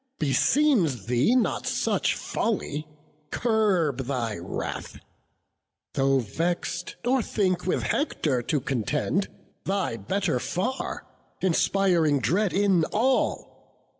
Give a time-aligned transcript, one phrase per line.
[0.17, 2.87] Beseems thee not such folly;
[3.29, 4.97] curb thy wrath,
[5.93, 9.27] Though vex'd; nor think with Hector to contend,
[9.65, 11.05] Thy better far,
[11.39, 13.77] inspiring dread in all.